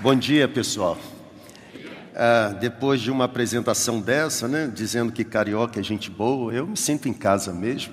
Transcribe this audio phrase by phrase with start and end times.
[0.00, 0.98] Bom dia, pessoal.
[2.16, 6.76] Ah, depois de uma apresentação dessa, né, dizendo que carioca é gente boa, eu me
[6.76, 7.92] sinto em casa mesmo.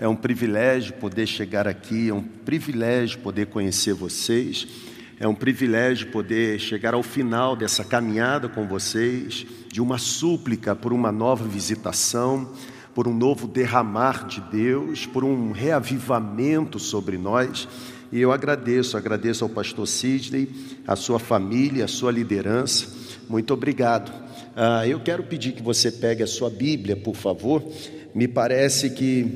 [0.00, 4.66] É um privilégio poder chegar aqui, é um privilégio poder conhecer vocês,
[5.18, 10.92] é um privilégio poder chegar ao final dessa caminhada com vocês, de uma súplica por
[10.92, 12.52] uma nova visitação,
[12.94, 17.68] por um novo derramar de Deus, por um reavivamento sobre nós.
[18.12, 20.48] E eu agradeço, agradeço ao pastor Sidney,
[20.86, 22.88] a sua família, a sua liderança.
[23.28, 24.12] Muito obrigado.
[24.56, 27.62] Ah, eu quero pedir que você pegue a sua Bíblia, por favor.
[28.12, 29.26] Me parece que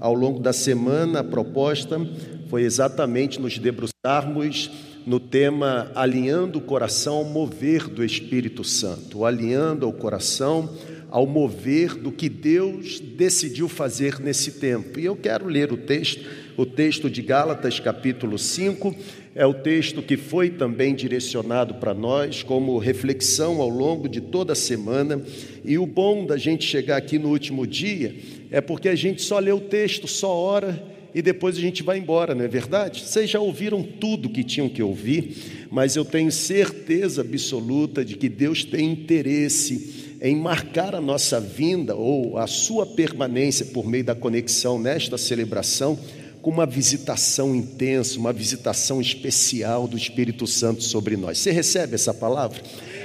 [0.00, 2.00] ao longo da semana a proposta
[2.48, 4.68] foi exatamente nos debruçarmos
[5.06, 10.68] no tema alinhando o coração ao mover do Espírito Santo, alinhando o coração
[11.10, 14.98] ao mover do que Deus decidiu fazer nesse tempo.
[14.98, 16.24] E eu quero ler o texto
[16.56, 18.94] o texto de Gálatas, capítulo 5,
[19.34, 24.52] é o texto que foi também direcionado para nós como reflexão ao longo de toda
[24.52, 25.22] a semana.
[25.64, 28.14] E o bom da gente chegar aqui no último dia
[28.50, 31.98] é porque a gente só lê o texto, só ora e depois a gente vai
[31.98, 33.02] embora, não é verdade?
[33.02, 38.28] Vocês já ouviram tudo que tinham que ouvir, mas eu tenho certeza absoluta de que
[38.28, 44.14] Deus tem interesse em marcar a nossa vinda ou a sua permanência por meio da
[44.14, 45.98] conexão nesta celebração
[46.42, 51.38] com uma visitação intensa, uma visitação especial do Espírito Santo sobre nós.
[51.38, 52.60] Você recebe essa palavra?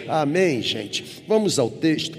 [0.07, 1.05] Amém, gente.
[1.27, 2.17] Vamos ao texto.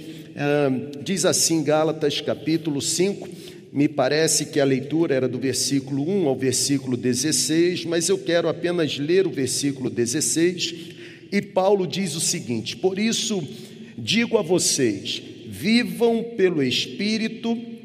[1.03, 3.29] diz assim, Gálatas capítulo 5.
[3.73, 8.49] Me parece que a leitura era do versículo 1 ao versículo 16, mas eu quero
[8.49, 10.75] apenas ler o versículo 16.
[11.33, 13.47] E Paulo diz o seguinte: Por isso
[13.97, 17.78] digo a vocês, vivam pelo Espírito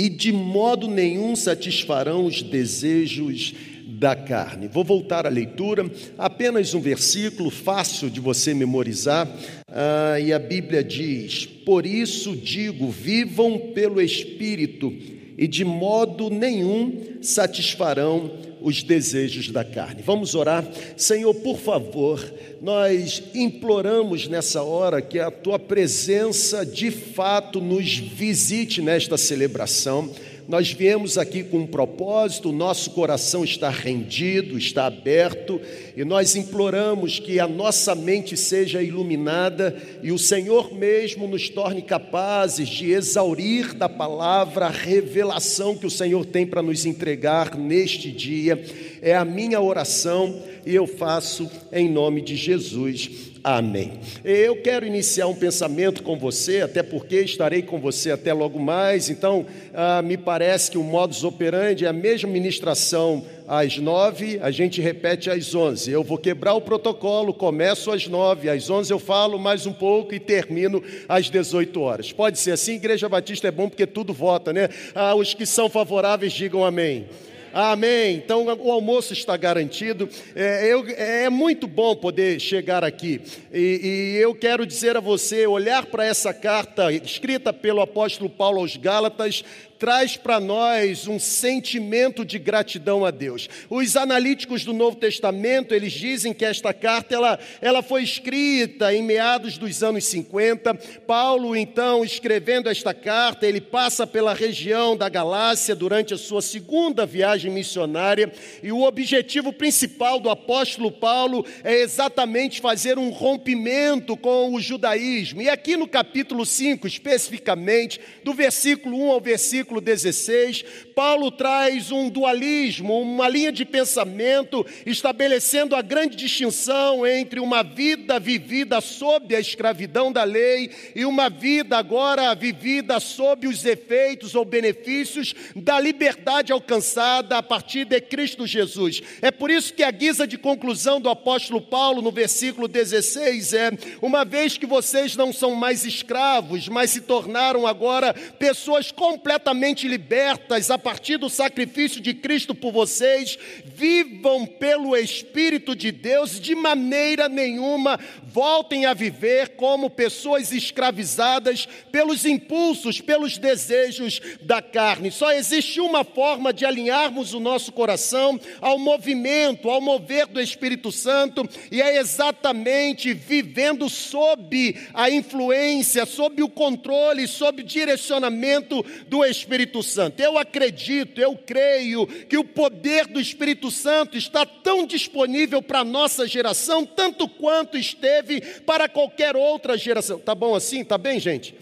[0.00, 3.52] e de modo nenhum satisfarão os desejos
[3.86, 4.66] da carne.
[4.66, 9.30] Vou voltar à leitura, apenas um versículo fácil de você memorizar,
[9.68, 14.90] ah, e a Bíblia diz: Por isso digo, vivam pelo Espírito,
[15.36, 18.30] e de modo nenhum satisfarão
[18.60, 20.02] os desejos da carne.
[20.02, 20.66] Vamos orar?
[20.96, 22.22] Senhor, por favor,
[22.60, 30.10] nós imploramos nessa hora que a tua presença de fato nos visite nesta celebração
[30.50, 35.60] nós viemos aqui com um propósito, o nosso coração está rendido, está aberto,
[35.96, 41.82] e nós imploramos que a nossa mente seja iluminada e o Senhor mesmo nos torne
[41.82, 48.10] capazes de exaurir da palavra a revelação que o Senhor tem para nos entregar neste
[48.10, 48.60] dia.
[49.00, 53.29] É a minha oração e eu faço em nome de Jesus.
[53.42, 54.00] Amém.
[54.22, 59.08] Eu quero iniciar um pensamento com você, até porque estarei com você até logo mais.
[59.08, 64.50] Então, ah, me parece que o modus operandi é a mesma ministração às nove, a
[64.50, 65.90] gente repete às onze.
[65.90, 70.14] Eu vou quebrar o protocolo, começo às nove, às onze eu falo mais um pouco
[70.14, 72.12] e termino às dezoito horas.
[72.12, 72.74] Pode ser assim?
[72.74, 74.68] Igreja Batista é bom porque tudo vota, né?
[74.94, 77.06] Ah, os que são favoráveis digam amém.
[77.52, 78.16] Amém.
[78.16, 80.08] Então o almoço está garantido.
[80.34, 83.20] É, eu, é muito bom poder chegar aqui.
[83.52, 88.60] E, e eu quero dizer a você: olhar para essa carta escrita pelo apóstolo Paulo
[88.60, 89.44] aos Gálatas
[89.80, 93.48] traz para nós um sentimento de gratidão a Deus.
[93.70, 99.02] Os analíticos do Novo Testamento, eles dizem que esta carta ela, ela foi escrita em
[99.02, 100.74] meados dos anos 50.
[101.06, 107.06] Paulo, então, escrevendo esta carta, ele passa pela região da Galácia durante a sua segunda
[107.06, 108.30] viagem missionária,
[108.62, 115.40] e o objetivo principal do apóstolo Paulo é exatamente fazer um rompimento com o judaísmo.
[115.40, 120.64] E aqui no capítulo 5, especificamente, do versículo 1 ao versículo versículo 16,
[121.00, 128.20] Paulo traz um dualismo, uma linha de pensamento, estabelecendo a grande distinção entre uma vida
[128.20, 134.44] vivida sob a escravidão da lei e uma vida agora vivida sob os efeitos ou
[134.44, 139.00] benefícios da liberdade alcançada a partir de Cristo Jesus.
[139.22, 143.70] É por isso que a guisa de conclusão do apóstolo Paulo no versículo 16 é:
[144.02, 150.70] uma vez que vocês não são mais escravos, mas se tornaram agora pessoas completamente libertas
[150.70, 157.28] a partir do sacrifício de Cristo por vocês, vivam pelo Espírito de Deus, de maneira
[157.28, 165.10] nenhuma voltem a viver como pessoas escravizadas pelos impulsos, pelos desejos da carne.
[165.10, 170.92] Só existe uma forma de alinharmos o nosso coração ao movimento, ao mover do Espírito
[170.92, 179.24] Santo, e é exatamente vivendo sob a influência, sob o controle, sob o direcionamento do
[179.24, 180.20] Espírito Santo.
[180.20, 185.80] Eu acredito acredito, eu creio que o poder do Espírito Santo está tão disponível para
[185.80, 190.18] a nossa geração, tanto quanto esteve para qualquer outra geração.
[190.18, 190.82] Tá bom assim?
[190.82, 191.54] Tá bem, gente?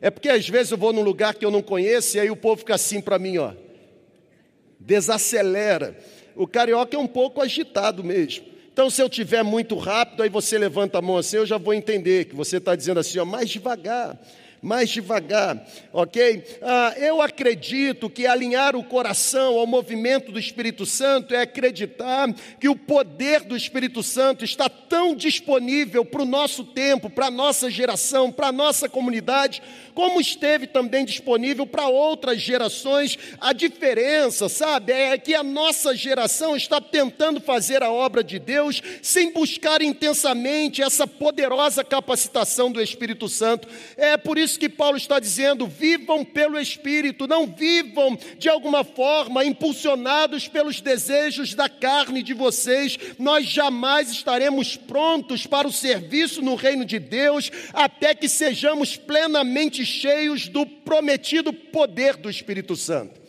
[0.00, 2.36] É porque às vezes eu vou num lugar que eu não conheço e aí o
[2.36, 3.52] povo fica assim para mim, ó.
[4.78, 5.96] Desacelera.
[6.36, 8.46] O carioca é um pouco agitado mesmo.
[8.72, 11.74] Então, se eu tiver muito rápido, aí você levanta a mão assim, eu já vou
[11.74, 14.18] entender que você está dizendo assim, ó, mais devagar
[14.62, 16.44] mais devagar, ok?
[16.60, 22.68] Ah, eu acredito que alinhar o coração ao movimento do Espírito Santo é acreditar que
[22.68, 27.70] o poder do Espírito Santo está tão disponível para o nosso tempo, para a nossa
[27.70, 29.62] geração, para a nossa comunidade,
[29.94, 33.18] como esteve também disponível para outras gerações.
[33.40, 38.82] A diferença, sabe, é que a nossa geração está tentando fazer a obra de Deus
[39.02, 43.68] sem buscar intensamente essa poderosa capacitação do Espírito Santo.
[43.96, 49.44] É por isso que Paulo está dizendo: vivam pelo Espírito, não vivam de alguma forma
[49.44, 52.98] impulsionados pelos desejos da carne de vocês.
[53.18, 59.84] Nós jamais estaremos prontos para o serviço no reino de Deus até que sejamos plenamente
[59.84, 63.20] cheios do prometido poder do Espírito Santo.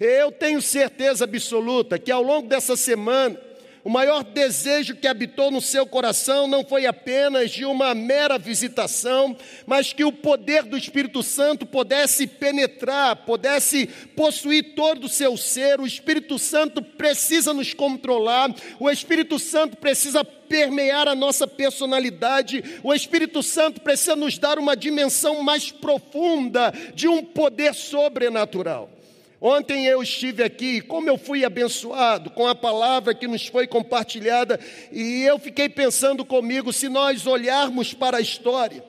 [0.00, 3.38] Eu tenho certeza absoluta que ao longo dessa semana,
[3.86, 9.36] o maior desejo que habitou no seu coração não foi apenas de uma mera visitação,
[9.64, 13.86] mas que o poder do Espírito Santo pudesse penetrar, pudesse
[14.16, 15.78] possuir todo o seu ser.
[15.78, 22.80] O Espírito Santo precisa nos controlar, o Espírito Santo precisa permear a nossa personalidade.
[22.82, 28.95] O Espírito Santo precisa nos dar uma dimensão mais profunda de um poder sobrenatural.
[29.40, 34.58] Ontem eu estive aqui, como eu fui abençoado com a palavra que nos foi compartilhada,
[34.90, 38.82] e eu fiquei pensando comigo: se nós olharmos para a história,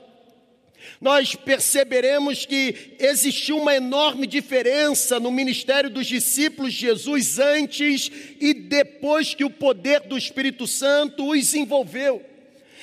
[1.01, 8.09] nós perceberemos que existiu uma enorme diferença no ministério dos discípulos de Jesus antes
[8.39, 12.23] e depois que o poder do Espírito Santo os envolveu.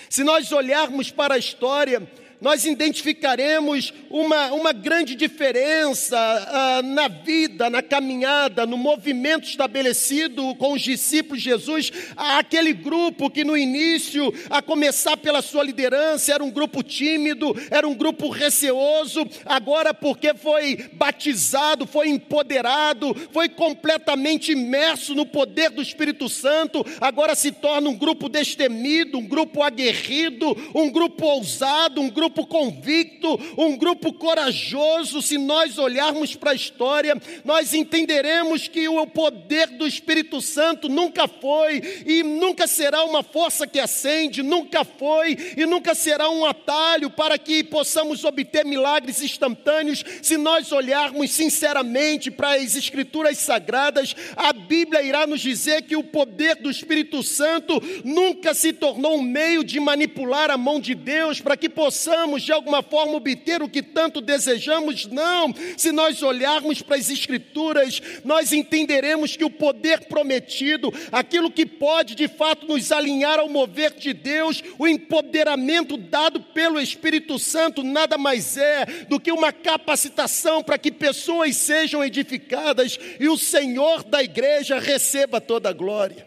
[0.09, 2.07] Se nós olharmos para a história,
[2.41, 10.73] nós identificaremos uma, uma grande diferença ah, na vida, na caminhada, no movimento estabelecido com
[10.73, 11.91] os discípulos de Jesus.
[12.17, 17.89] Aquele grupo que no início, a começar pela sua liderança, era um grupo tímido, era
[17.89, 25.83] um grupo receoso, agora, porque foi batizado, foi empoderado, foi completamente imerso no poder do
[25.83, 32.11] Espírito Santo, agora se torna um grupo destemido, um grupo aguerrido, um grupo ousado, um
[32.11, 35.21] grupo grupo convicto, um grupo corajoso.
[35.21, 41.29] Se nós olharmos para a história, nós entenderemos que o poder do Espírito Santo nunca
[41.29, 47.11] foi e nunca será uma força que acende, nunca foi e nunca será um atalho
[47.11, 50.03] para que possamos obter milagres instantâneos.
[50.23, 56.03] Se nós olharmos sinceramente para as Escrituras Sagradas, a Bíblia irá nos dizer que o
[56.03, 61.41] poder do Espírito Santo nunca se tornou um meio de manipular a mão de Deus
[61.41, 65.53] para que possamos possamos de alguma forma obter o que tanto desejamos, não.
[65.77, 72.15] Se nós olharmos para as Escrituras, nós entenderemos que o poder prometido, aquilo que pode
[72.15, 78.17] de fato nos alinhar ao mover de Deus, o empoderamento dado pelo Espírito Santo, nada
[78.17, 84.23] mais é do que uma capacitação para que pessoas sejam edificadas e o Senhor da
[84.23, 86.27] igreja receba toda a glória.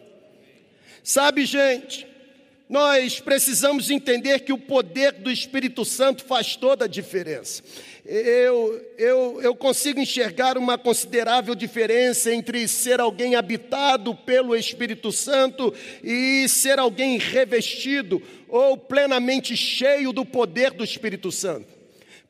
[1.02, 2.06] Sabe, gente,
[2.68, 7.62] nós precisamos entender que o poder do Espírito Santo faz toda a diferença.
[8.04, 15.72] Eu, eu, eu consigo enxergar uma considerável diferença entre ser alguém habitado pelo Espírito Santo
[16.02, 21.78] e ser alguém revestido ou plenamente cheio do poder do Espírito Santo.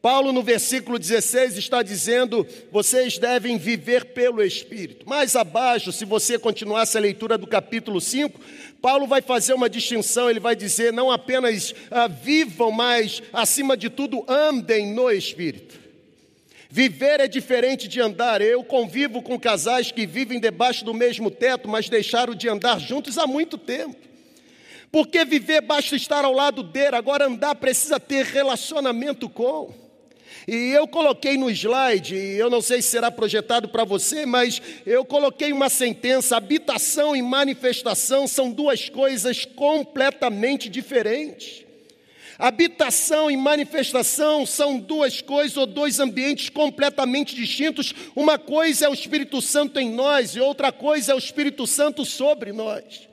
[0.01, 5.09] Paulo, no versículo 16, está dizendo: vocês devem viver pelo Espírito.
[5.09, 8.41] Mais abaixo, se você continuasse a leitura do capítulo 5,
[8.81, 13.91] Paulo vai fazer uma distinção, ele vai dizer: não apenas ah, vivam, mas, acima de
[13.91, 15.79] tudo, andem no Espírito.
[16.71, 18.43] Viver é diferente de andar.
[18.43, 23.17] Eu convivo com casais que vivem debaixo do mesmo teto, mas deixaram de andar juntos
[23.17, 23.97] há muito tempo.
[24.93, 29.88] Porque viver basta estar ao lado dele, agora andar precisa ter relacionamento com.
[30.51, 35.05] E eu coloquei no slide, eu não sei se será projetado para você, mas eu
[35.05, 41.67] coloquei uma sentença: habitação e manifestação são duas coisas completamente diferentes.
[42.39, 47.93] Habitação e manifestação são duas coisas ou dois ambientes completamente distintos.
[48.17, 52.07] Uma coisa é o Espírito Santo em nós e outra coisa é o Espírito Santo
[52.07, 53.07] sobre nós.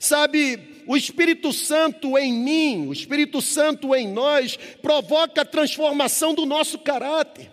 [0.00, 6.44] Sabe, o Espírito Santo em mim, o Espírito Santo em nós, provoca a transformação do
[6.44, 7.50] nosso caráter.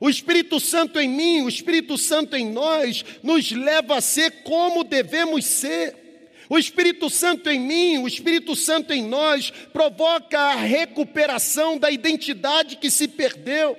[0.00, 4.84] O Espírito Santo em mim, o Espírito Santo em nós, nos leva a ser como
[4.84, 6.04] devemos ser.
[6.48, 12.76] O Espírito Santo em mim, o Espírito Santo em nós, provoca a recuperação da identidade
[12.76, 13.78] que se perdeu,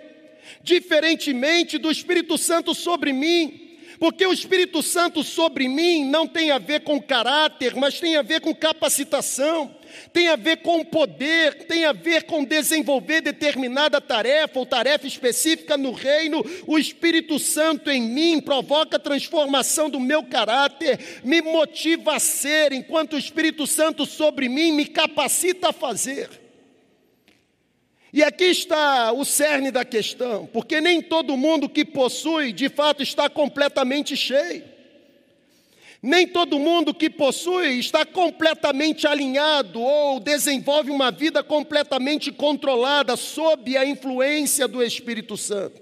[0.64, 3.65] diferentemente do Espírito Santo sobre mim.
[4.00, 8.22] Porque o Espírito Santo sobre mim não tem a ver com caráter, mas tem a
[8.22, 9.76] ver com capacitação
[10.12, 15.78] tem a ver com poder, tem a ver com desenvolver determinada tarefa ou tarefa específica
[15.78, 16.44] no reino.
[16.68, 22.74] O Espírito Santo em mim provoca a transformação do meu caráter, me motiva a ser,
[22.74, 26.45] enquanto o Espírito Santo sobre mim me capacita a fazer.
[28.16, 33.04] E aqui está o cerne da questão, porque nem todo mundo que possui, de fato,
[33.04, 34.64] está completamente cheio.
[36.02, 43.76] Nem todo mundo que possui está completamente alinhado ou desenvolve uma vida completamente controlada sob
[43.76, 45.82] a influência do Espírito Santo.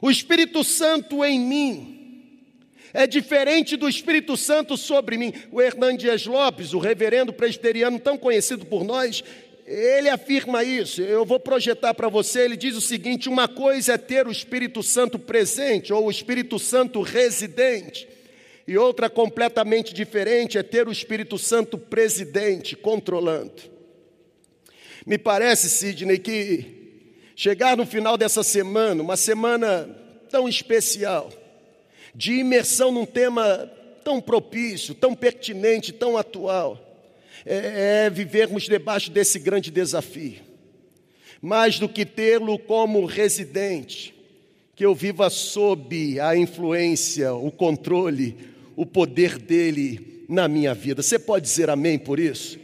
[0.00, 1.96] O Espírito Santo em mim
[2.94, 5.32] é diferente do Espírito Santo sobre mim.
[5.50, 9.24] O Hernandes Lopes, o reverendo presbiteriano tão conhecido por nós,
[9.70, 11.00] ele afirma isso.
[11.00, 12.40] Eu vou projetar para você.
[12.40, 16.58] Ele diz o seguinte: uma coisa é ter o Espírito Santo presente ou o Espírito
[16.58, 18.08] Santo residente.
[18.66, 23.62] E outra completamente diferente é ter o Espírito Santo presidente, controlando.
[25.06, 26.66] Me parece, Sidney, que
[27.36, 29.88] chegar no final dessa semana, uma semana
[30.28, 31.30] tão especial,
[32.14, 33.70] de imersão num tema
[34.04, 36.89] tão propício, tão pertinente, tão atual,
[37.44, 40.40] é, é vivermos debaixo desse grande desafio.
[41.40, 44.14] Mais do que tê-lo como residente,
[44.74, 48.36] que eu viva sob a influência, o controle,
[48.76, 51.02] o poder dele na minha vida.
[51.02, 52.58] Você pode dizer amém por isso?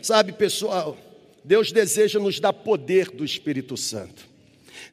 [0.00, 0.96] Sabe, pessoal,
[1.44, 4.26] Deus deseja nos dar poder do Espírito Santo.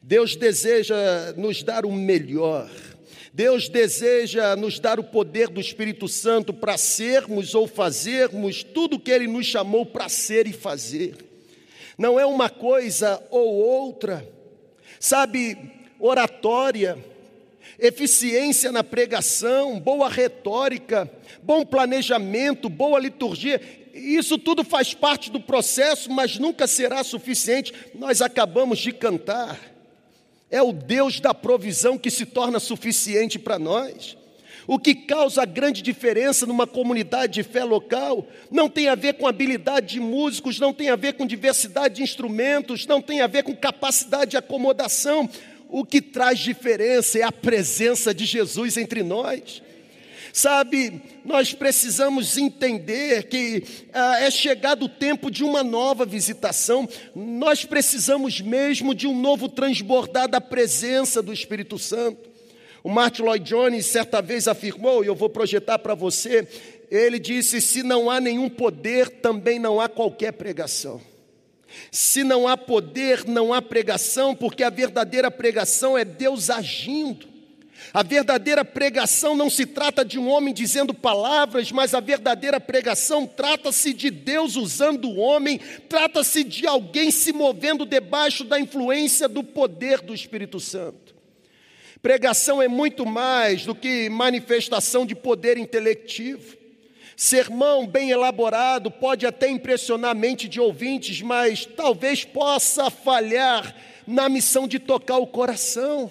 [0.02, 2.70] Deus deseja nos dar o melhor.
[3.34, 9.00] Deus deseja nos dar o poder do Espírito Santo para sermos ou fazermos tudo o
[9.00, 11.14] que Ele nos chamou para ser e fazer.
[11.96, 14.28] Não é uma coisa ou outra.
[15.00, 15.56] Sabe,
[15.98, 17.02] oratória,
[17.78, 21.10] eficiência na pregação, boa retórica,
[21.42, 23.58] bom planejamento, boa liturgia.
[23.94, 27.72] Isso tudo faz parte do processo, mas nunca será suficiente.
[27.94, 29.71] Nós acabamos de cantar.
[30.52, 34.16] É o Deus da provisão que se torna suficiente para nós.
[34.66, 39.26] O que causa grande diferença numa comunidade de fé local não tem a ver com
[39.26, 43.42] habilidade de músicos, não tem a ver com diversidade de instrumentos, não tem a ver
[43.42, 45.28] com capacidade de acomodação,
[45.68, 49.62] o que traz diferença é a presença de Jesus entre nós.
[50.32, 53.62] Sabe, nós precisamos entender que
[53.92, 59.46] ah, é chegado o tempo de uma nova visitação, nós precisamos mesmo de um novo
[59.46, 62.30] transbordar da presença do Espírito Santo.
[62.82, 66.48] O Martin Lloyd Jones certa vez afirmou, e eu vou projetar para você,
[66.90, 71.00] ele disse: se não há nenhum poder, também não há qualquer pregação.
[71.90, 77.31] Se não há poder, não há pregação, porque a verdadeira pregação é Deus agindo.
[77.94, 83.26] A verdadeira pregação não se trata de um homem dizendo palavras, mas a verdadeira pregação
[83.26, 89.44] trata-se de Deus usando o homem, trata-se de alguém se movendo debaixo da influência do
[89.44, 91.14] poder do Espírito Santo.
[92.00, 96.56] Pregação é muito mais do que manifestação de poder intelectivo.
[97.14, 104.30] Sermão bem elaborado pode até impressionar a mente de ouvintes, mas talvez possa falhar na
[104.30, 106.10] missão de tocar o coração.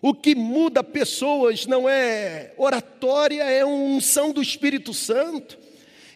[0.00, 5.58] O que muda pessoas não é oratória, é unção do Espírito Santo.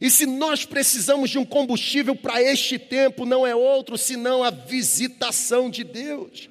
[0.00, 4.50] E se nós precisamos de um combustível para este tempo, não é outro senão a
[4.50, 6.48] visitação de Deus.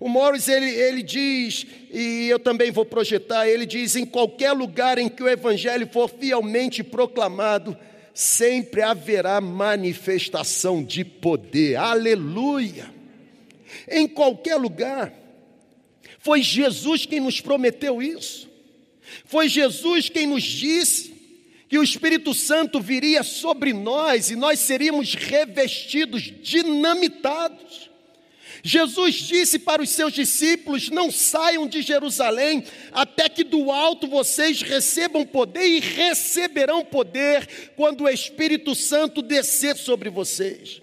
[0.00, 4.98] O Morris ele, ele diz, e eu também vou projetar, ele diz: em qualquer lugar
[4.98, 7.76] em que o Evangelho for fielmente proclamado,
[8.12, 11.76] sempre haverá manifestação de poder.
[11.76, 12.92] Aleluia!
[13.88, 15.21] Em qualquer lugar.
[16.22, 18.48] Foi Jesus quem nos prometeu isso.
[19.26, 21.12] Foi Jesus quem nos disse
[21.68, 27.90] que o Espírito Santo viria sobre nós e nós seríamos revestidos, dinamitados.
[28.62, 32.62] Jesus disse para os seus discípulos: Não saiam de Jerusalém
[32.92, 39.76] até que do alto vocês recebam poder e receberão poder quando o Espírito Santo descer
[39.76, 40.80] sobre vocês.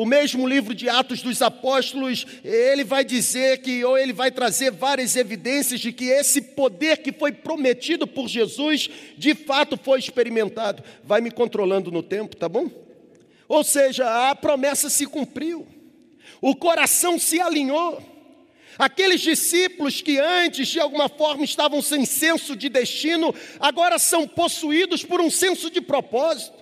[0.00, 4.70] O mesmo livro de Atos dos Apóstolos, ele vai dizer que, ou ele vai trazer
[4.70, 8.88] várias evidências de que esse poder que foi prometido por Jesus,
[9.18, 10.82] de fato foi experimentado.
[11.04, 12.70] Vai me controlando no tempo, tá bom?
[13.46, 15.66] Ou seja, a promessa se cumpriu
[16.40, 18.02] o coração se alinhou.
[18.78, 25.04] Aqueles discípulos que antes, de alguma forma, estavam sem senso de destino, agora são possuídos
[25.04, 26.59] por um senso de propósito.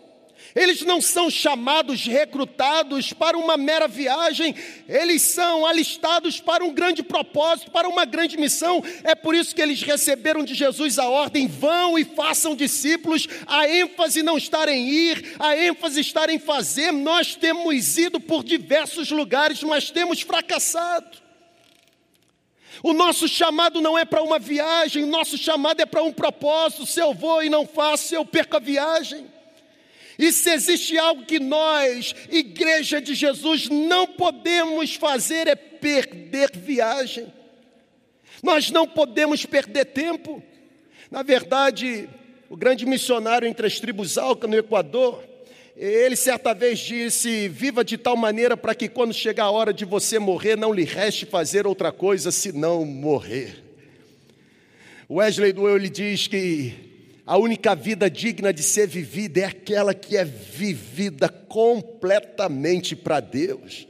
[0.55, 4.55] Eles não são chamados, recrutados para uma mera viagem,
[4.88, 8.83] eles são alistados para um grande propósito, para uma grande missão.
[9.05, 13.28] É por isso que eles receberam de Jesus a ordem: vão e façam discípulos.
[13.47, 16.93] A ênfase não estar em ir, a ênfase estar em fazer.
[16.93, 21.19] Nós temos ido por diversos lugares, mas temos fracassado.
[22.83, 26.87] O nosso chamado não é para uma viagem, o nosso chamado é para um propósito.
[26.87, 29.38] Se eu vou e não faço, eu perco a viagem.
[30.18, 37.32] E se existe algo que nós, Igreja de Jesus, não podemos fazer é perder viagem.
[38.42, 40.42] Nós não podemos perder tempo.
[41.08, 42.08] Na verdade,
[42.50, 45.22] o grande missionário entre as tribos Alca no Equador,
[45.76, 49.84] ele certa vez disse: Viva de tal maneira para que quando chegar a hora de
[49.84, 53.62] você morrer, não lhe reste fazer outra coisa senão morrer.
[55.08, 56.88] Wesley lhe diz que
[57.28, 63.87] a única vida digna de ser vivida é aquela que é vivida completamente para Deus.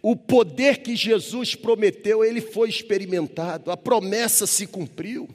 [0.00, 5.28] O poder que Jesus prometeu, ele foi experimentado, a promessa se cumpriu.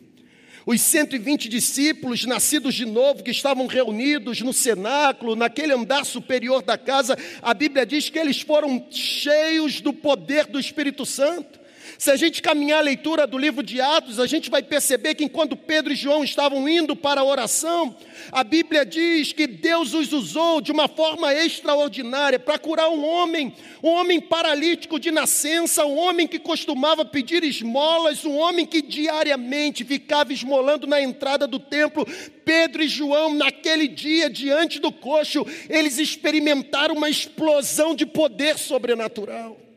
[0.65, 6.75] Os 120 discípulos nascidos de novo, que estavam reunidos no cenáculo, naquele andar superior da
[6.75, 11.59] casa, a Bíblia diz que eles foram cheios do poder do Espírito Santo.
[12.00, 15.25] Se a gente caminhar a leitura do livro de Atos, a gente vai perceber que
[15.25, 17.94] enquanto Pedro e João estavam indo para a oração,
[18.32, 23.53] a Bíblia diz que Deus os usou de uma forma extraordinária para curar um homem,
[23.84, 29.84] um homem paralítico de nascença, um homem que costumava pedir esmolas, um homem que diariamente
[29.84, 32.08] ficava esmolando na entrada do templo.
[32.46, 39.68] Pedro e João, naquele dia, diante do coxo, eles experimentaram uma explosão de poder sobrenatural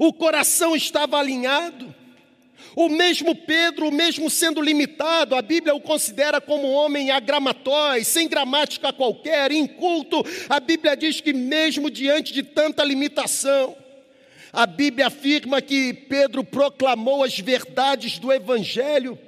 [0.00, 1.94] o coração estava alinhado.
[2.74, 8.26] O mesmo Pedro, mesmo sendo limitado, a Bíblia o considera como um homem agramatóis, sem
[8.26, 10.24] gramática qualquer, inculto.
[10.48, 13.76] A Bíblia diz que, mesmo diante de tanta limitação,
[14.50, 19.18] a Bíblia afirma que Pedro proclamou as verdades do Evangelho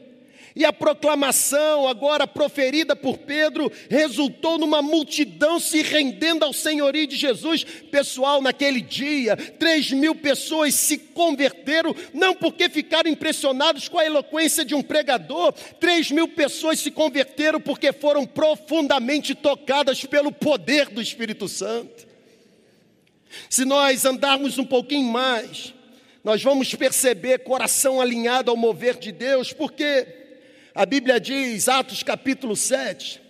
[0.54, 7.16] e a proclamação, agora proferida por Pedro, resultou numa multidão se rendendo ao senhorio de
[7.16, 7.64] Jesus.
[7.64, 14.64] Pessoal, naquele dia, três mil pessoas se converteram, não porque ficaram impressionados com a eloquência
[14.64, 21.00] de um pregador, três mil pessoas se converteram porque foram profundamente tocadas pelo poder do
[21.00, 22.06] Espírito Santo.
[23.48, 25.72] Se nós andarmos um pouquinho mais,
[26.22, 30.21] nós vamos perceber coração alinhado ao mover de Deus, porque
[30.74, 33.20] a Bíblia diz, Atos capítulo 7,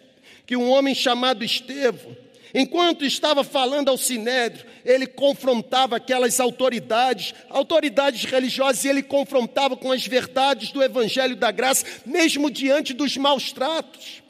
[0.46, 2.16] que um homem chamado Estevão,
[2.54, 9.90] enquanto estava falando ao sinédrio, ele confrontava aquelas autoridades, autoridades religiosas, e ele confrontava com
[9.90, 14.22] as verdades do evangelho da graça, mesmo diante dos maus tratos.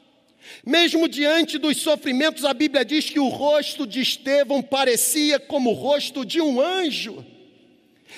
[0.65, 5.73] Mesmo diante dos sofrimentos, a Bíblia diz que o rosto de Estevão parecia como o
[5.73, 7.25] rosto de um anjo.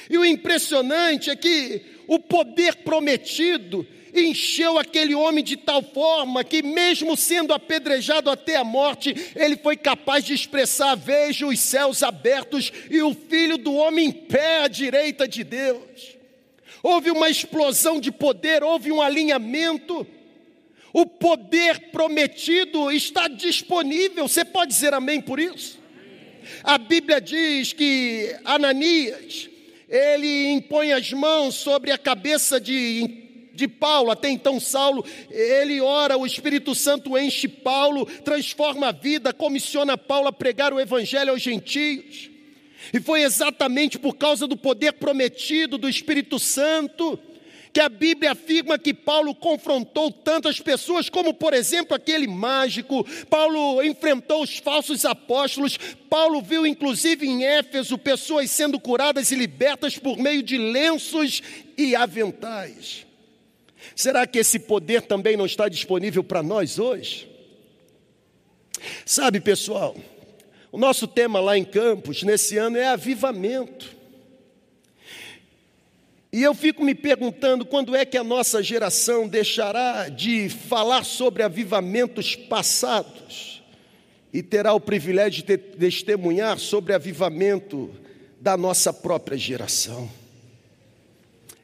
[0.09, 3.87] E o impressionante é que o poder prometido
[4.21, 9.75] encheu aquele homem de tal forma que, mesmo sendo apedrejado até a morte, ele foi
[9.75, 14.67] capaz de expressar: Vejo os céus abertos e o filho do homem em pé à
[14.67, 16.15] direita de Deus.
[16.81, 20.05] Houve uma explosão de poder, houve um alinhamento.
[20.93, 24.27] O poder prometido está disponível.
[24.27, 25.79] Você pode dizer amém por isso?
[26.63, 29.49] A Bíblia diz que Ananias,
[29.89, 33.24] ele impõe as mãos sobre a cabeça de
[33.55, 39.33] de Paulo, até então Saulo, ele ora, o Espírito Santo enche Paulo, transforma a vida,
[39.33, 42.29] comissiona Paulo a pregar o Evangelho aos gentios.
[42.93, 47.19] E foi exatamente por causa do poder prometido do Espírito Santo
[47.75, 53.83] que a Bíblia afirma que Paulo confrontou tantas pessoas, como por exemplo aquele mágico, Paulo
[53.83, 55.77] enfrentou os falsos apóstolos,
[56.09, 61.43] Paulo viu inclusive em Éfeso pessoas sendo curadas e libertas por meio de lenços
[61.77, 63.05] e aventais.
[63.95, 67.29] Será que esse poder também não está disponível para nós hoje?
[69.05, 69.95] Sabe, pessoal,
[70.71, 73.95] o nosso tema lá em Campos, nesse ano, é avivamento.
[76.31, 81.43] E eu fico me perguntando quando é que a nossa geração deixará de falar sobre
[81.43, 83.63] avivamentos passados
[84.33, 87.89] e terá o privilégio de testemunhar sobre avivamento
[88.41, 90.09] da nossa própria geração.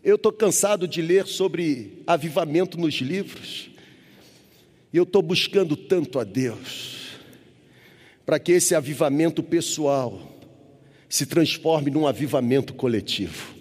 [0.04, 3.70] Eu estou cansado de ler sobre avivamento nos livros.
[4.92, 7.20] E eu estou buscando tanto a Deus
[8.26, 10.40] para que esse avivamento pessoal
[11.08, 13.54] se transforme num avivamento coletivo.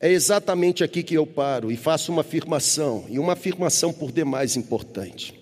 [0.00, 4.56] É exatamente aqui que eu paro e faço uma afirmação, e uma afirmação por demais
[4.56, 5.34] importante.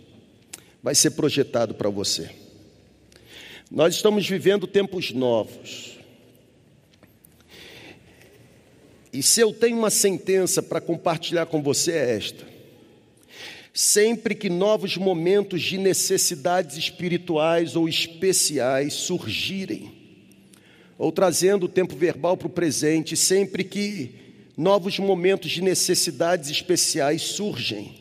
[0.83, 2.31] Vai ser projetado para você.
[3.71, 5.98] Nós estamos vivendo tempos novos.
[9.13, 12.47] E se eu tenho uma sentença para compartilhar com você é esta:
[13.73, 19.93] sempre que novos momentos de necessidades espirituais ou especiais surgirem,
[20.99, 24.15] ou trazendo o tempo verbal para o presente, sempre que
[24.57, 27.95] novos momentos de necessidades especiais surgem,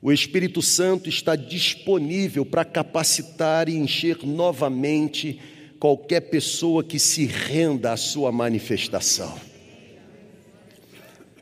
[0.00, 5.40] o Espírito Santo está disponível para capacitar e encher novamente
[5.80, 9.57] qualquer pessoa que se renda à sua manifestação.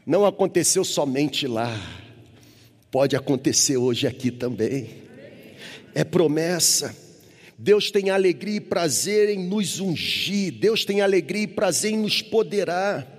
[0.07, 1.77] Não aconteceu somente lá,
[2.93, 5.03] pode acontecer hoje aqui também.
[5.93, 6.95] É promessa.
[7.59, 12.23] Deus tem alegria e prazer em nos ungir, Deus tem alegria e prazer em nos
[12.23, 13.15] poderar.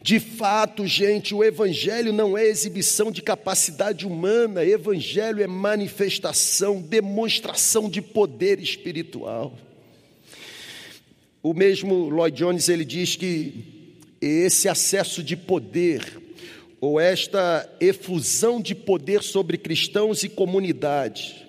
[0.00, 7.90] De fato, gente, o Evangelho não é exibição de capacidade humana, Evangelho é manifestação, demonstração
[7.90, 9.52] de poder espiritual.
[11.42, 13.77] O mesmo Lloyd Jones ele diz que
[14.20, 16.04] esse acesso de poder,
[16.80, 21.46] ou esta efusão de poder sobre cristãos e comunidade,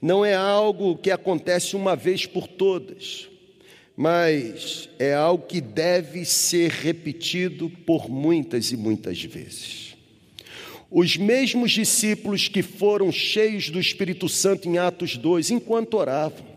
[0.00, 3.28] não é algo que acontece uma vez por todas,
[3.96, 9.94] mas é algo que deve ser repetido por muitas e muitas vezes.
[10.90, 16.51] Os mesmos discípulos que foram cheios do Espírito Santo em Atos 2, enquanto oravam,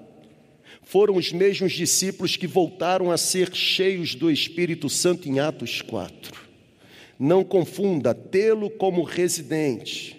[0.85, 6.45] foram os mesmos discípulos que voltaram a ser cheios do Espírito Santo em Atos 4.
[7.19, 10.15] Não confunda tê-lo como residente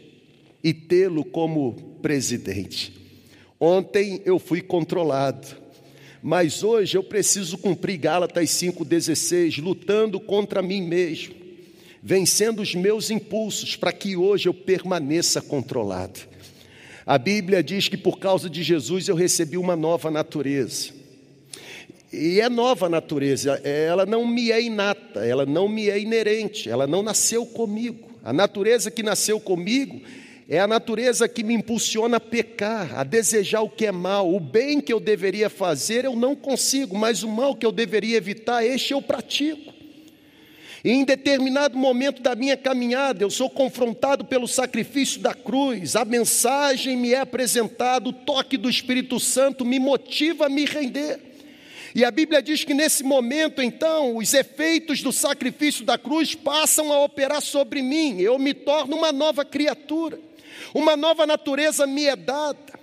[0.62, 2.92] e tê-lo como presidente.
[3.60, 5.46] Ontem eu fui controlado,
[6.20, 11.34] mas hoje eu preciso cumprir Gálatas 5,16, lutando contra mim mesmo,
[12.02, 16.20] vencendo os meus impulsos, para que hoje eu permaneça controlado.
[17.06, 20.92] A Bíblia diz que por causa de Jesus eu recebi uma nova natureza.
[22.12, 26.84] E é nova natureza, ela não me é inata, ela não me é inerente, ela
[26.84, 28.08] não nasceu comigo.
[28.24, 30.00] A natureza que nasceu comigo
[30.48, 34.34] é a natureza que me impulsiona a pecar, a desejar o que é mal.
[34.34, 38.16] O bem que eu deveria fazer eu não consigo, mas o mal que eu deveria
[38.16, 39.75] evitar, este eu pratico.
[40.88, 46.96] Em determinado momento da minha caminhada, eu sou confrontado pelo sacrifício da cruz, a mensagem
[46.96, 51.18] me é apresentada, o toque do Espírito Santo me motiva a me render.
[51.92, 56.92] E a Bíblia diz que nesse momento, então, os efeitos do sacrifício da cruz passam
[56.92, 60.20] a operar sobre mim, eu me torno uma nova criatura,
[60.72, 62.78] uma nova natureza me é dada.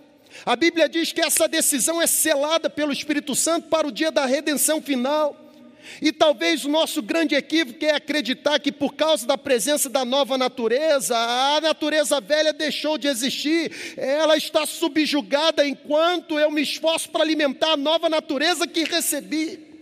[0.45, 4.25] A Bíblia diz que essa decisão é selada pelo Espírito Santo para o dia da
[4.25, 5.42] redenção final.
[6.01, 10.37] E talvez o nosso grande equívoco é acreditar que por causa da presença da nova
[10.37, 17.23] natureza, a natureza velha deixou de existir, ela está subjugada enquanto eu me esforço para
[17.23, 19.73] alimentar a nova natureza que recebi.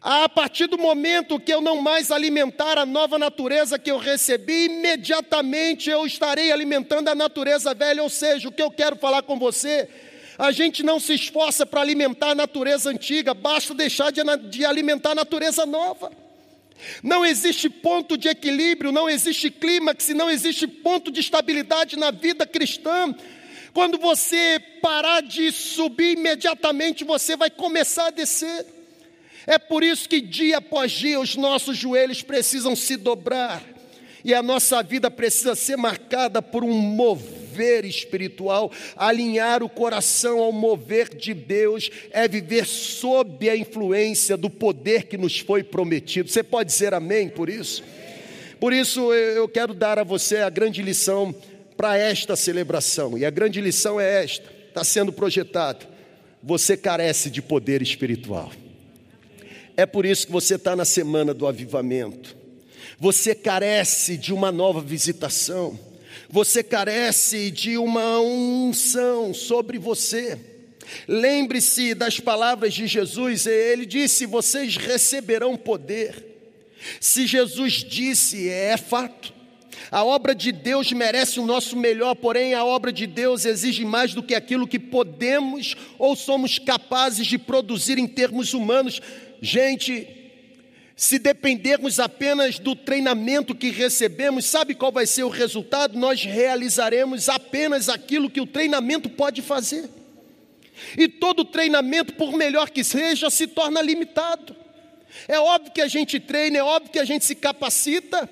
[0.00, 4.66] A partir do momento que eu não mais alimentar a nova natureza que eu recebi,
[4.66, 9.38] imediatamente eu estarei alimentando a natureza velha, ou seja, o que eu quero falar com
[9.38, 9.88] você
[10.38, 15.12] a gente não se esforça para alimentar a natureza antiga, basta deixar de, de alimentar
[15.12, 16.12] a natureza nova.
[17.02, 22.46] Não existe ponto de equilíbrio, não existe clímax, não existe ponto de estabilidade na vida
[22.46, 23.14] cristã.
[23.72, 28.66] Quando você parar de subir, imediatamente você vai começar a descer.
[29.46, 33.75] É por isso que dia após dia os nossos joelhos precisam se dobrar
[34.26, 38.72] e a nossa vida precisa ser marcada por um mover espiritual.
[38.96, 45.16] Alinhar o coração ao mover de Deus é viver sob a influência do poder que
[45.16, 46.28] nos foi prometido.
[46.28, 47.84] Você pode dizer amém por isso?
[48.58, 51.32] Por isso eu quero dar a você a grande lição
[51.76, 53.16] para esta celebração.
[53.16, 55.86] E a grande lição é esta: está sendo projetado.
[56.42, 58.50] Você carece de poder espiritual.
[59.76, 62.45] É por isso que você está na semana do avivamento.
[62.98, 65.78] Você carece de uma nova visitação.
[66.28, 70.38] Você carece de uma unção sobre você.
[71.06, 76.36] Lembre-se das palavras de Jesus, ele disse: Vocês receberão poder.
[77.00, 79.34] Se Jesus disse, é fato.
[79.90, 84.14] A obra de Deus merece o nosso melhor, porém a obra de Deus exige mais
[84.14, 89.00] do que aquilo que podemos ou somos capazes de produzir em termos humanos.
[89.40, 90.25] Gente,
[90.96, 95.98] se dependermos apenas do treinamento que recebemos, sabe qual vai ser o resultado?
[95.98, 99.90] Nós realizaremos apenas aquilo que o treinamento pode fazer.
[100.96, 104.56] E todo treinamento, por melhor que seja, se torna limitado.
[105.28, 108.28] É óbvio que a gente treina, é óbvio que a gente se capacita,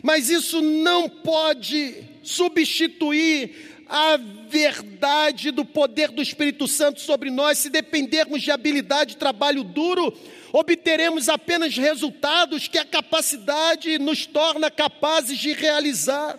[0.00, 4.16] mas isso não pode substituir a
[4.48, 7.58] verdade do poder do Espírito Santo sobre nós.
[7.58, 10.16] Se dependermos de habilidade trabalho duro,
[10.58, 16.38] obteremos apenas resultados que a capacidade nos torna capazes de realizar.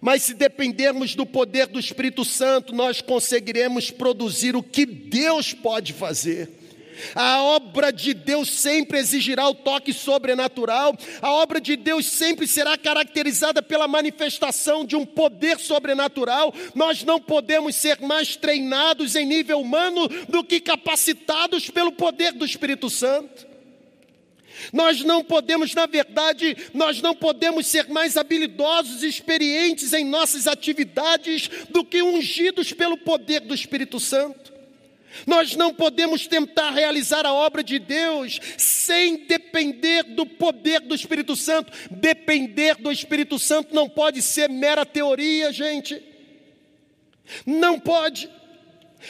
[0.00, 5.92] Mas se dependermos do poder do Espírito Santo, nós conseguiremos produzir o que Deus pode
[5.92, 6.61] fazer.
[7.14, 10.96] A obra de Deus sempre exigirá o toque sobrenatural.
[11.20, 16.52] A obra de Deus sempre será caracterizada pela manifestação de um poder sobrenatural.
[16.74, 22.44] Nós não podemos ser mais treinados em nível humano do que capacitados pelo poder do
[22.44, 23.52] Espírito Santo.
[24.72, 30.46] Nós não podemos, na verdade, nós não podemos ser mais habilidosos e experientes em nossas
[30.46, 34.51] atividades do que ungidos pelo poder do Espírito Santo.
[35.26, 41.36] Nós não podemos tentar realizar a obra de Deus sem depender do poder do Espírito
[41.36, 41.72] Santo.
[41.90, 46.02] Depender do Espírito Santo não pode ser mera teoria, gente.
[47.46, 48.28] Não pode.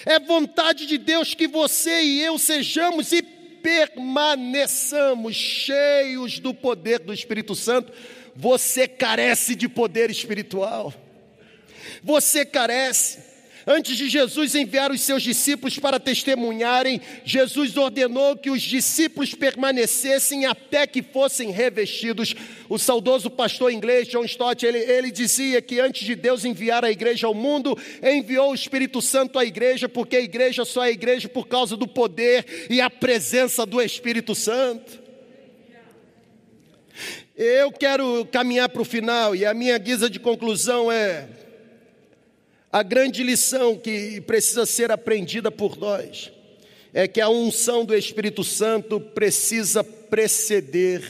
[0.07, 7.13] É vontade de Deus que você e eu sejamos e permaneçamos cheios do poder do
[7.13, 7.93] Espírito Santo.
[8.35, 10.93] Você carece de poder espiritual.
[12.03, 13.32] Você carece.
[13.67, 20.47] Antes de Jesus enviar os seus discípulos para testemunharem, Jesus ordenou que os discípulos permanecessem
[20.47, 22.35] até que fossem revestidos.
[22.69, 26.91] O saudoso pastor inglês John Stott, ele, ele dizia que antes de Deus enviar a
[26.91, 31.29] igreja ao mundo, enviou o Espírito Santo à igreja, porque a igreja só é igreja
[31.29, 35.01] por causa do poder e a presença do Espírito Santo.
[37.37, 41.29] Eu quero caminhar para o final e a minha guisa de conclusão é
[42.73, 46.33] a grande lição que precisa ser aprendida por nós
[46.95, 51.03] é que a unção do Espírito Santo precisa preceder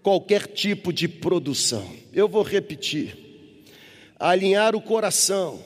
[0.00, 1.92] qualquer tipo de produção.
[2.12, 3.16] Eu vou repetir.
[4.16, 5.64] Alinhar o coração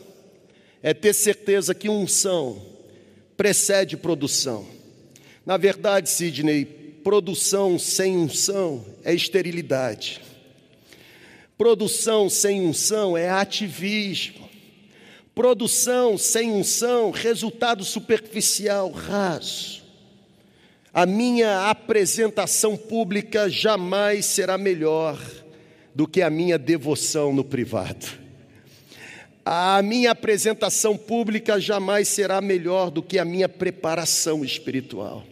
[0.82, 2.64] é ter certeza que unção
[3.36, 4.66] precede produção.
[5.44, 10.22] Na verdade, Sidney, produção sem unção é esterilidade.
[11.58, 14.43] Produção sem unção é ativismo.
[15.34, 19.82] Produção sem unção, resultado superficial, raso.
[20.92, 25.20] A minha apresentação pública jamais será melhor
[25.92, 28.06] do que a minha devoção no privado.
[29.44, 35.24] A minha apresentação pública jamais será melhor do que a minha preparação espiritual.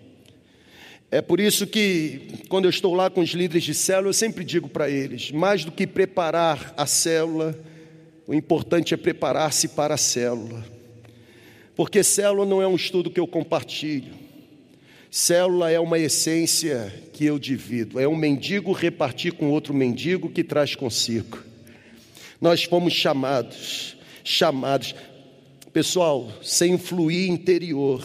[1.13, 4.45] É por isso que, quando eu estou lá com os líderes de célula, eu sempre
[4.45, 7.57] digo para eles: mais do que preparar a célula,
[8.33, 10.65] o importante é preparar-se para a célula.
[11.77, 14.15] Porque célula não é um estudo que eu compartilho.
[15.11, 18.01] Célula é uma essência que eu divido.
[18.01, 21.43] É um mendigo repartir com outro mendigo que traz consigo.
[22.41, 24.95] Nós fomos chamados, chamados.
[25.71, 28.03] Pessoal, sem fluir interior,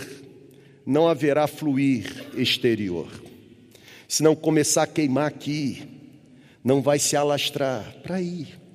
[0.85, 3.07] não haverá fluir exterior.
[4.09, 5.83] Se não começar a queimar aqui,
[6.61, 8.66] não vai se alastrar para aí.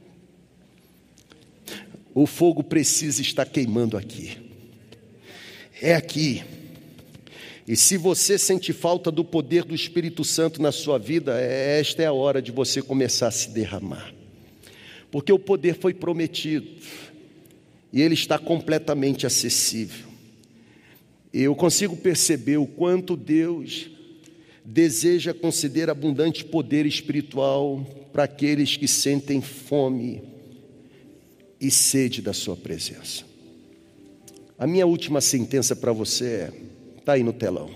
[2.15, 4.37] O fogo precisa estar queimando aqui.
[5.81, 6.43] É aqui.
[7.67, 12.03] E se você sente falta do poder do Espírito Santo na sua vida, é, esta
[12.03, 14.13] é a hora de você começar a se derramar.
[15.11, 16.69] Porque o poder foi prometido
[17.93, 20.09] e ele está completamente acessível.
[21.33, 23.91] Eu consigo perceber o quanto Deus
[24.65, 30.32] deseja conceder abundante poder espiritual para aqueles que sentem fome
[31.63, 33.23] e sede da Sua presença.
[34.59, 36.53] A minha última sentença para você é:
[36.99, 37.71] está aí no telão.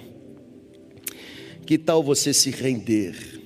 [1.65, 3.41] Que tal você se render?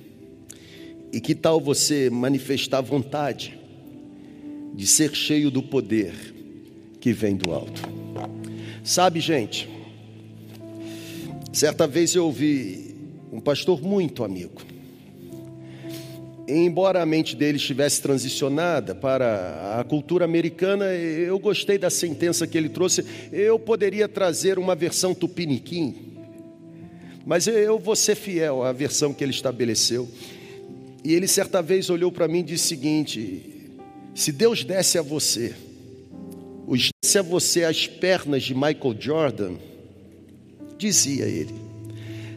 [1.13, 3.59] E que tal você manifestar vontade
[4.73, 6.13] de ser cheio do poder
[6.99, 7.81] que vem do alto?
[8.83, 9.69] Sabe, gente,
[11.53, 12.95] certa vez eu ouvi
[13.31, 14.70] um pastor muito amigo
[16.57, 22.57] embora a mente dele estivesse transicionada para a cultura americana, eu gostei da sentença que
[22.57, 23.05] ele trouxe.
[23.31, 25.95] Eu poderia trazer uma versão tupiniquim,
[27.25, 30.07] mas eu vou ser fiel à versão que ele estabeleceu.
[31.03, 33.71] E ele certa vez olhou para mim e disse o seguinte:
[34.13, 35.55] se Deus desse a você,
[37.03, 39.55] desse a você as pernas de Michael Jordan,
[40.77, 41.70] dizia ele,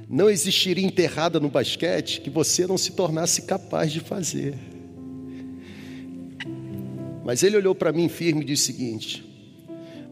[0.08, 4.54] não existiria enterrada no basquete que você não se tornasse capaz de fazer.
[7.24, 9.24] Mas ele olhou para mim firme e disse o seguinte: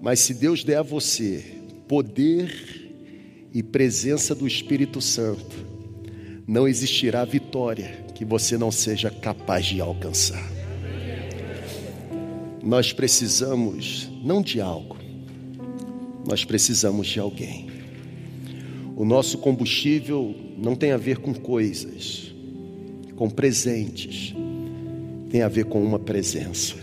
[0.01, 1.45] Mas se Deus der a você
[1.87, 2.83] poder
[3.53, 5.67] e presença do Espírito Santo,
[6.47, 10.51] não existirá vitória que você não seja capaz de alcançar.
[12.63, 14.97] Nós precisamos não de algo,
[16.27, 17.72] nós precisamos de alguém.
[18.97, 22.33] O nosso combustível não tem a ver com coisas,
[23.17, 24.35] com presentes,
[25.31, 26.75] tem a ver com uma presença.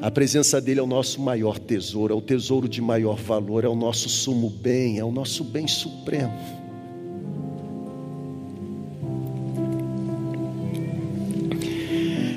[0.00, 3.68] A presença dele é o nosso maior tesouro, é o tesouro de maior valor, é
[3.68, 6.32] o nosso sumo bem, é o nosso bem supremo.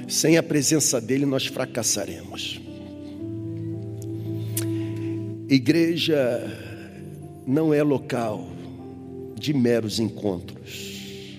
[0.08, 2.60] Sem a presença dele, nós fracassaremos.
[5.47, 6.68] Igreja
[7.49, 8.47] não é local
[9.35, 11.35] de meros encontros.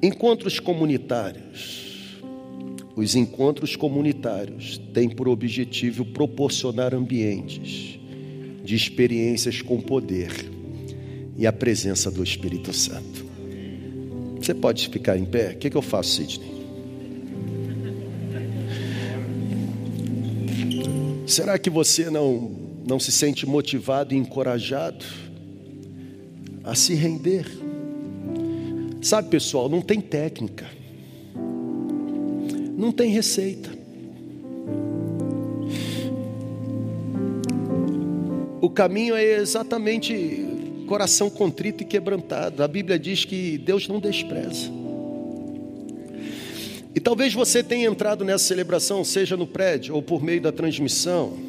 [0.00, 2.20] Encontros comunitários.
[2.94, 7.98] Os encontros comunitários têm por objetivo proporcionar ambientes
[8.62, 10.30] de experiências com poder
[11.36, 13.26] e a presença do Espírito Santo.
[14.40, 15.54] Você pode ficar em pé?
[15.54, 16.56] O que, eu faço, Sidney?
[21.26, 25.04] Será que você não, não se sente motivado e encorajado
[26.64, 27.46] a se render?
[29.02, 30.66] Sabe, pessoal, não tem técnica,
[32.76, 33.76] não tem receita.
[38.60, 40.46] O caminho é exatamente
[40.86, 42.62] coração contrito e quebrantado.
[42.62, 44.70] A Bíblia diz que Deus não despreza.
[46.94, 51.47] E talvez você tenha entrado nessa celebração, seja no prédio ou por meio da transmissão.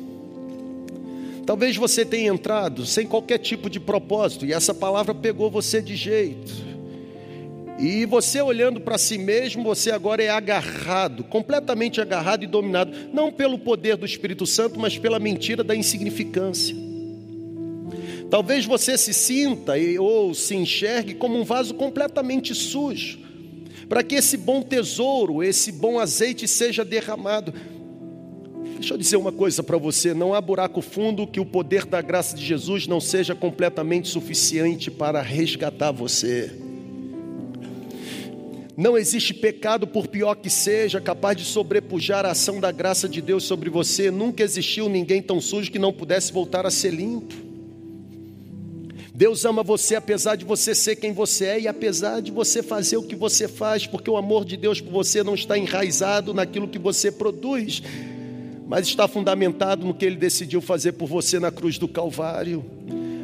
[1.50, 5.96] Talvez você tenha entrado sem qualquer tipo de propósito e essa palavra pegou você de
[5.96, 6.54] jeito.
[7.80, 13.32] E você olhando para si mesmo, você agora é agarrado, completamente agarrado e dominado, não
[13.32, 16.76] pelo poder do Espírito Santo, mas pela mentira da insignificância.
[18.30, 23.18] Talvez você se sinta ou se enxergue como um vaso completamente sujo
[23.90, 27.52] para que esse bom tesouro, esse bom azeite seja derramado.
[28.80, 32.02] Deixa eu dizer uma coisa para você: não há buraco fundo que o poder da
[32.02, 36.50] graça de Jesus não seja completamente suficiente para resgatar você.
[38.78, 43.22] Não existe pecado, por pior que seja, capaz de sobrepujar a ação da graça de
[43.22, 44.10] Deus sobre você.
[44.10, 47.36] Nunca existiu ninguém tão sujo que não pudesse voltar a ser limpo.
[49.14, 52.96] Deus ama você apesar de você ser quem você é e apesar de você fazer
[52.96, 56.70] o que você faz, porque o amor de Deus por você não está enraizado naquilo
[56.70, 57.84] que você produz,
[58.70, 62.64] mas está fundamentado no que ele decidiu fazer por você na cruz do Calvário.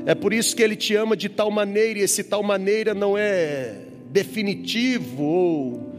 [0.04, 3.16] É por isso que ele te ama de tal maneira, e esse tal maneira não
[3.16, 3.76] é
[4.10, 5.94] definitivo ou,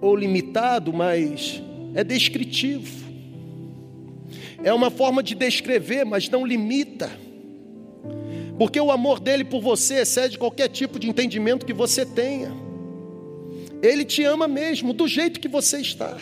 [0.00, 1.60] ou limitado, mas
[1.92, 3.10] é descritivo.
[4.62, 7.10] É uma forma de descrever, mas não limita
[8.56, 12.52] porque o amor dele por você excede qualquer tipo de entendimento que você tenha.
[13.82, 16.14] Ele te ama mesmo, do jeito que você está.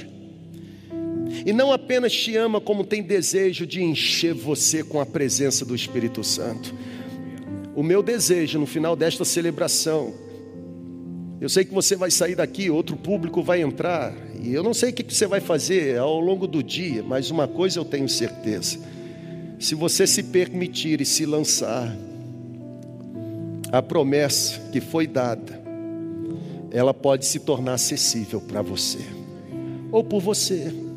[1.45, 5.75] E não apenas te ama, como tem desejo de encher você com a presença do
[5.75, 6.75] Espírito Santo.
[7.75, 10.13] O meu desejo no final desta celebração,
[11.41, 14.13] eu sei que você vai sair daqui, outro público vai entrar,
[14.43, 17.47] e eu não sei o que você vai fazer ao longo do dia, mas uma
[17.47, 18.79] coisa eu tenho certeza:
[19.59, 21.97] se você se permitir e se lançar,
[23.71, 25.63] a promessa que foi dada,
[26.71, 28.99] ela pode se tornar acessível para você,
[29.93, 30.88] ou por você.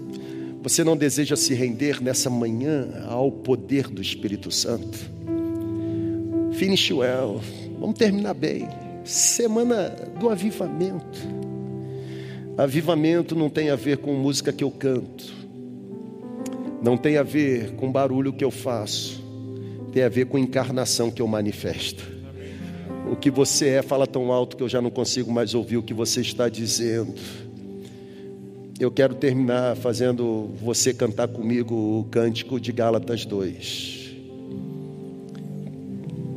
[0.62, 4.98] Você não deseja se render nessa manhã ao poder do Espírito Santo?
[6.54, 7.42] Finish well,
[7.80, 8.68] vamos terminar bem.
[9.04, 11.20] Semana do avivamento.
[12.56, 15.34] Avivamento não tem a ver com música que eu canto,
[16.84, 19.24] não tem a ver com barulho que eu faço,
[19.92, 22.06] tem a ver com encarnação que eu manifesto.
[23.12, 25.84] O que você é fala tão alto que eu já não consigo mais ouvir o
[25.84, 27.16] que você está dizendo.
[28.82, 34.16] Eu quero terminar fazendo você cantar comigo o cântico de Gálatas 2.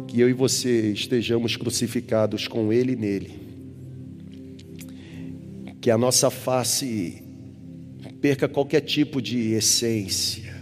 [0.07, 3.31] Que eu e você estejamos crucificados com Ele e nele.
[5.81, 7.23] Que a nossa face
[8.21, 10.55] perca qualquer tipo de essência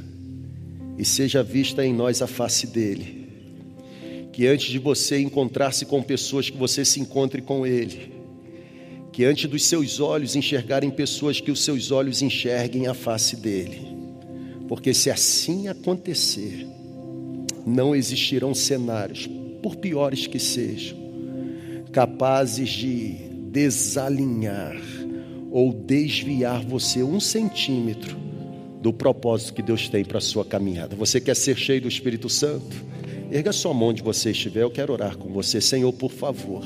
[0.96, 3.22] e seja vista em nós a face dele
[4.32, 8.21] que antes de você encontrar-se com pessoas, que você se encontre com Ele.
[9.12, 13.86] Que antes dos seus olhos enxergarem pessoas, que os seus olhos enxerguem a face dele.
[14.66, 16.66] Porque se assim acontecer,
[17.66, 19.28] não existirão cenários,
[19.62, 20.98] por piores que sejam,
[21.92, 23.14] capazes de
[23.50, 24.80] desalinhar
[25.50, 28.16] ou desviar você um centímetro
[28.80, 30.96] do propósito que Deus tem para a sua caminhada.
[30.96, 32.84] Você quer ser cheio do Espírito Santo?
[33.30, 35.60] Erga sua mão onde você estiver, eu quero orar com você.
[35.60, 36.64] Senhor, por favor.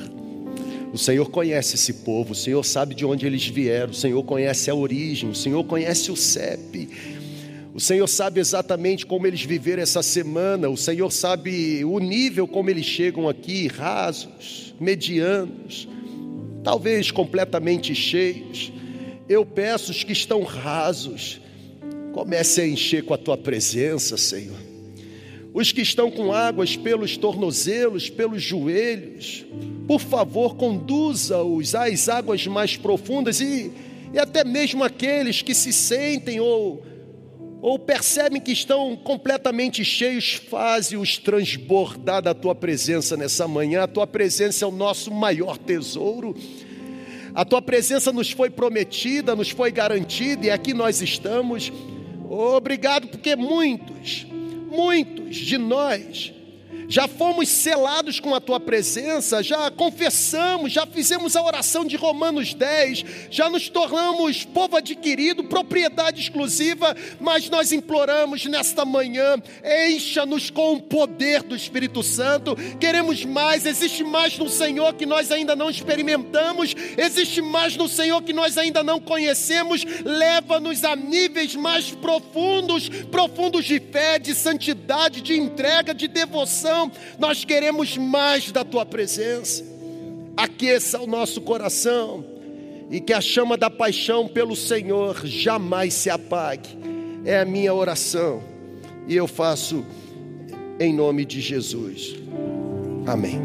[0.96, 4.70] O Senhor conhece esse povo, o Senhor sabe de onde eles vieram, o Senhor conhece
[4.70, 6.88] a origem, o Senhor conhece o CEP.
[7.74, 12.70] O Senhor sabe exatamente como eles viveram essa semana, o Senhor sabe o nível como
[12.70, 15.86] eles chegam aqui, rasos, medianos,
[16.64, 18.72] talvez completamente cheios.
[19.28, 21.42] Eu peço os que estão rasos,
[22.14, 24.65] comece a encher com a tua presença, Senhor.
[25.56, 29.42] Os que estão com águas pelos tornozelos, pelos joelhos,
[29.88, 33.72] por favor, conduza-os às águas mais profundas e,
[34.12, 36.84] e até mesmo aqueles que se sentem ou,
[37.62, 43.84] ou percebem que estão completamente cheios, faze-os transbordar da tua presença nessa manhã.
[43.84, 46.36] A tua presença é o nosso maior tesouro.
[47.34, 51.72] A tua presença nos foi prometida, nos foi garantida e aqui nós estamos.
[52.28, 54.26] Obrigado, porque muitos,
[54.76, 56.32] muitos de nós
[56.88, 62.54] já fomos selados com a tua presença, já confessamos, já fizemos a oração de Romanos
[62.54, 69.36] 10, já nos tornamos povo adquirido, propriedade exclusiva, mas nós imploramos nesta manhã,
[69.88, 72.56] encha-nos com o poder do Espírito Santo.
[72.78, 78.22] Queremos mais, existe mais no Senhor que nós ainda não experimentamos, existe mais no Senhor
[78.22, 79.84] que nós ainda não conhecemos.
[80.04, 86.75] Leva-nos a níveis mais profundos, profundos de fé, de santidade, de entrega, de devoção
[87.18, 89.64] nós queremos mais da tua presença.
[90.36, 92.24] Aqueça o nosso coração
[92.90, 96.68] e que a chama da paixão pelo Senhor jamais se apague.
[97.24, 98.42] É a minha oração
[99.08, 99.84] e eu faço
[100.78, 102.16] em nome de Jesus.
[103.06, 103.40] Amém.